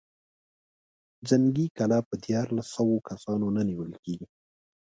[1.27, 4.27] جنګي کلا په ديارلسو سوو کسانو نه نېول کېږي.